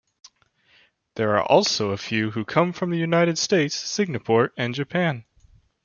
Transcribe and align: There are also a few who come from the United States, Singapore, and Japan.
There 1.15 1.37
are 1.37 1.43
also 1.43 1.91
a 1.91 1.95
few 1.97 2.31
who 2.31 2.43
come 2.43 2.73
from 2.73 2.89
the 2.89 2.97
United 2.97 3.37
States, 3.37 3.75
Singapore, 3.75 4.51
and 4.57 4.73
Japan. 4.73 5.25